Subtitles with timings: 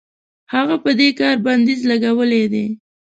[0.53, 2.65] هغه په دې کار بندیز لګولی دی.